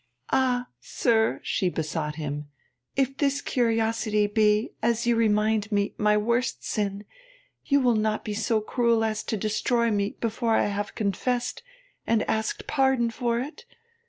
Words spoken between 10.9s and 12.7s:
confessed and asked